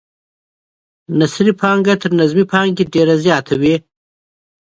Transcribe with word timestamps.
نثري 1.19 1.53
پانګه 1.61 1.93
تر 2.01 2.11
نظمي 2.19 2.45
پانګې 2.51 2.83
ډیره 2.93 3.15
زیاته 3.23 3.53
وي. 3.61 3.75